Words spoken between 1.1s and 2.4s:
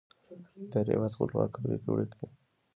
خپلواکه پرېکړې وکړي